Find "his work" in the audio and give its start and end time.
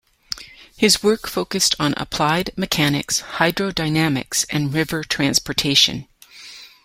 0.75-1.27